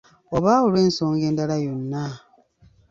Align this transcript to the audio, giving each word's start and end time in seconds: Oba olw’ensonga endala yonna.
Oba 0.35 0.51
olw’ensonga 0.65 1.23
endala 1.29 1.55
yonna. 1.65 2.03